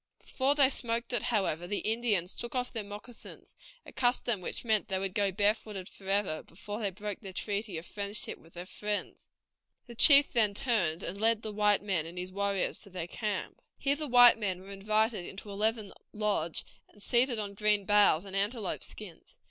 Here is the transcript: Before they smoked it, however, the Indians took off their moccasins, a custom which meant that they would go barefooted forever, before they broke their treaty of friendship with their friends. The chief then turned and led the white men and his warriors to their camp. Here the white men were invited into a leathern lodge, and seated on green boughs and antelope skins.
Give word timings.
Before 0.17 0.55
they 0.55 0.71
smoked 0.71 1.13
it, 1.13 1.21
however, 1.21 1.67
the 1.67 1.77
Indians 1.85 2.33
took 2.33 2.55
off 2.55 2.73
their 2.73 2.83
moccasins, 2.83 3.53
a 3.85 3.91
custom 3.91 4.41
which 4.41 4.65
meant 4.65 4.87
that 4.87 4.95
they 4.95 4.99
would 4.99 5.13
go 5.13 5.31
barefooted 5.31 5.87
forever, 5.87 6.41
before 6.41 6.79
they 6.79 6.89
broke 6.89 7.19
their 7.19 7.31
treaty 7.31 7.77
of 7.77 7.85
friendship 7.85 8.39
with 8.39 8.53
their 8.53 8.65
friends. 8.65 9.27
The 9.85 9.93
chief 9.93 10.33
then 10.33 10.55
turned 10.55 11.03
and 11.03 11.21
led 11.21 11.43
the 11.43 11.53
white 11.53 11.83
men 11.83 12.07
and 12.07 12.17
his 12.17 12.31
warriors 12.33 12.79
to 12.79 12.89
their 12.89 13.05
camp. 13.05 13.61
Here 13.77 13.95
the 13.95 14.07
white 14.07 14.39
men 14.39 14.61
were 14.61 14.71
invited 14.71 15.23
into 15.27 15.51
a 15.51 15.53
leathern 15.53 15.91
lodge, 16.13 16.63
and 16.89 17.03
seated 17.03 17.37
on 17.37 17.53
green 17.53 17.85
boughs 17.85 18.25
and 18.25 18.35
antelope 18.35 18.83
skins. 18.83 19.37